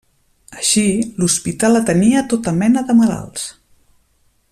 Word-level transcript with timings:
Així, 0.59 0.85
l'hospital 1.23 1.79
atenia 1.81 2.25
tota 2.33 2.53
mena 2.63 2.85
de 2.89 2.97
malalts. 3.03 3.45